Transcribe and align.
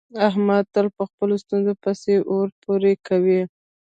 احمد 0.27 0.63
تل 0.73 0.87
په 0.97 1.03
خپلو 1.09 1.35
ستونزو 1.43 1.73
پسې 1.83 2.15
اور 2.31 2.47
پورې 2.63 2.93
کوي. 3.07 3.41